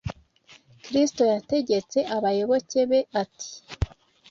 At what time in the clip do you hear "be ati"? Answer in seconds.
2.89-3.51